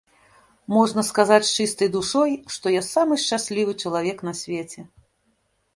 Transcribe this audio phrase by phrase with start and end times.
[0.75, 4.81] Можна сказаць з чыстай душой, што я самы шчаслівы чалавек на свеце.